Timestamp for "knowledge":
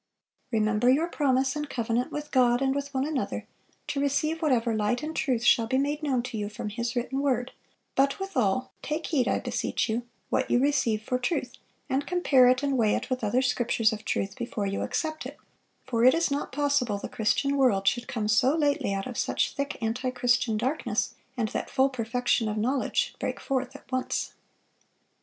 22.57-23.11